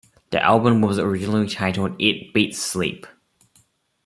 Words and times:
The 0.31 0.41
album 0.43 0.81
was 0.81 0.97
originally 0.97 1.47
titled 1.47 1.95
"It 2.01 2.33
Beats 2.33 2.57
Sleep". 2.57 3.05